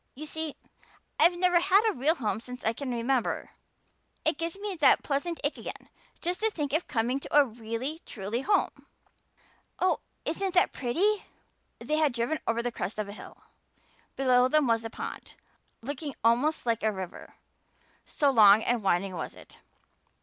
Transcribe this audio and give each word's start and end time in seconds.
You 0.15 0.25
see, 0.25 0.55
I've 1.19 1.37
never 1.37 1.59
had 1.59 1.87
a 1.87 1.93
real 1.93 2.15
home 2.15 2.39
since 2.39 2.65
I 2.65 2.73
can 2.73 2.89
remember. 2.89 3.51
It 4.25 4.39
gives 4.39 4.57
me 4.57 4.73
that 4.77 5.03
pleasant 5.03 5.39
ache 5.43 5.59
again 5.59 5.89
just 6.21 6.39
to 6.39 6.49
think 6.49 6.73
of 6.73 6.87
coming 6.87 7.19
to 7.19 7.37
a 7.39 7.45
really 7.45 8.01
truly 8.07 8.41
home. 8.41 8.87
Oh, 9.77 9.99
isn't 10.25 10.55
that 10.55 10.73
pretty!" 10.73 11.27
They 11.77 11.97
had 11.97 12.13
driven 12.13 12.39
over 12.47 12.63
the 12.63 12.71
crest 12.71 12.97
of 12.97 13.09
a 13.09 13.13
hill. 13.13 13.43
Below 14.15 14.47
them 14.47 14.65
was 14.65 14.83
a 14.83 14.89
pond, 14.89 15.35
looking 15.83 16.15
almost 16.23 16.65
like 16.65 16.81
a 16.81 16.91
river 16.91 17.35
so 18.03 18.31
long 18.31 18.63
and 18.63 18.81
winding 18.81 19.13
was 19.13 19.35
it. 19.35 19.59